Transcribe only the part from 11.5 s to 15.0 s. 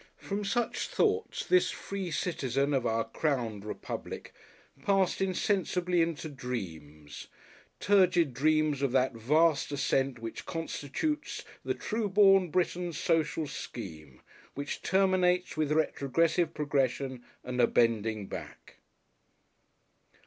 the true born Briton's social scheme, which